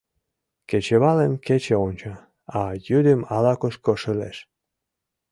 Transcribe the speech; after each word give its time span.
—Кечывалым 0.69 1.33
кече 1.45 1.75
онча, 1.85 2.15
а 2.59 2.61
йӱдым 2.87 3.21
ала-кушко 3.35 3.91
шылеш. 4.01 4.37